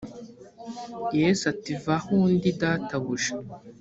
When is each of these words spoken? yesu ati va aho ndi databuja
yesu 1.19 1.43
ati 1.53 1.71
va 1.83 1.95
aho 1.99 2.15
ndi 2.35 2.49
databuja 2.59 3.33